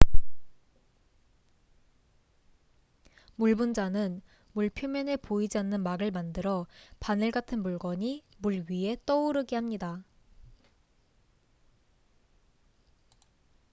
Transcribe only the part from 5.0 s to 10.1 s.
보이지 않는 막을 만들어 바늘 같은 물건이 물 위에 떠오르게 합니다